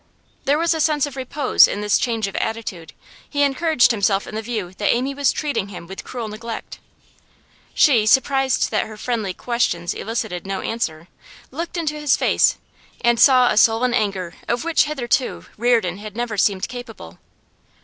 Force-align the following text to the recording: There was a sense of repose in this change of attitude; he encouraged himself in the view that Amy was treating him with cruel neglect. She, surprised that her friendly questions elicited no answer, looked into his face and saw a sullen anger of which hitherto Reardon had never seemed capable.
There 0.45 0.57
was 0.57 0.73
a 0.73 0.81
sense 0.81 1.05
of 1.05 1.15
repose 1.15 1.67
in 1.67 1.81
this 1.81 1.99
change 1.99 2.25
of 2.25 2.35
attitude; 2.37 2.93
he 3.29 3.43
encouraged 3.43 3.91
himself 3.91 4.25
in 4.25 4.33
the 4.33 4.41
view 4.41 4.73
that 4.79 4.91
Amy 4.91 5.13
was 5.13 5.31
treating 5.31 5.67
him 5.67 5.85
with 5.85 6.03
cruel 6.03 6.27
neglect. 6.27 6.79
She, 7.75 8.07
surprised 8.07 8.71
that 8.71 8.87
her 8.87 8.97
friendly 8.97 9.31
questions 9.35 9.93
elicited 9.93 10.47
no 10.47 10.61
answer, 10.61 11.07
looked 11.51 11.77
into 11.77 11.93
his 11.99 12.17
face 12.17 12.57
and 13.01 13.19
saw 13.19 13.51
a 13.51 13.57
sullen 13.57 13.93
anger 13.93 14.33
of 14.47 14.63
which 14.63 14.85
hitherto 14.85 15.45
Reardon 15.55 15.99
had 15.99 16.15
never 16.17 16.35
seemed 16.35 16.67
capable. 16.67 17.19